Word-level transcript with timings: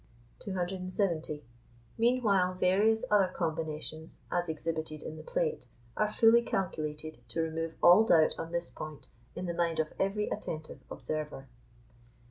270. 0.39 1.43
Meanwhile 1.95 2.55
various 2.55 3.05
other 3.11 3.27
combinations, 3.27 4.17
as 4.31 4.49
exhibited 4.49 5.03
in 5.03 5.15
the 5.15 5.21
plate, 5.21 5.67
are 5.95 6.11
fully 6.11 6.41
calculated 6.41 7.19
to 7.29 7.39
remove 7.41 7.75
all 7.83 8.03
doubt 8.03 8.33
on 8.39 8.51
this 8.51 8.71
point 8.71 9.05
in 9.35 9.45
the 9.45 9.53
mind 9.53 9.79
of 9.79 9.93
every 9.99 10.27
attentive 10.29 10.79
observer. 10.89 11.45